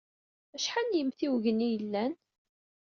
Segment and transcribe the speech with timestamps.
[0.55, 2.13] Acḥal n yimtiwgen ay yellan?